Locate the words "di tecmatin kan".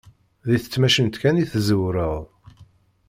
0.47-1.41